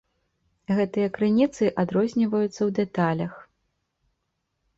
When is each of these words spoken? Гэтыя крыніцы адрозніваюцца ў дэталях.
Гэтыя 0.77 1.11
крыніцы 1.17 1.63
адрозніваюцца 1.83 2.57
ў 2.57 2.69
дэталях. 2.81 3.33